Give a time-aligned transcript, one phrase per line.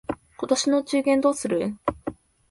[0.35, 1.77] 今年のお中元どうする？